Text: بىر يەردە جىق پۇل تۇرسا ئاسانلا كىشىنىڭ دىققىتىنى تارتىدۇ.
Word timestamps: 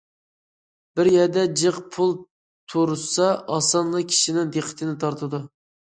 بىر 0.99 1.09
يەردە 1.15 1.43
جىق 1.63 1.77
پۇل 1.97 2.17
تۇرسا 2.75 3.31
ئاسانلا 3.53 4.05
كىشىنىڭ 4.11 4.53
دىققىتىنى 4.59 5.01
تارتىدۇ. 5.07 5.49